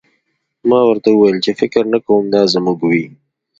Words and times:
ما 0.69 0.79
ورته 0.89 1.09
وویل 1.11 1.37
چې 1.45 1.51
فکر 1.61 1.83
نه 1.93 1.99
کوم 2.05 2.23
دا 2.33 2.41
زموږ 2.53 2.79
وي 2.89 3.05